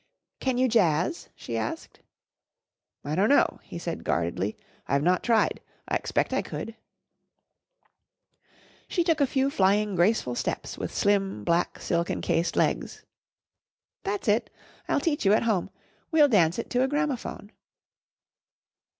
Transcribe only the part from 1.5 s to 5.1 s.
asked. "I don't know," he said guardedly. "I've